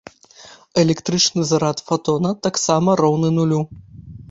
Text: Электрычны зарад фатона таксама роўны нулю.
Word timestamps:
Электрычны 0.83 1.43
зарад 1.51 1.83
фатона 1.91 2.33
таксама 2.49 2.99
роўны 3.05 3.33
нулю. 3.39 3.61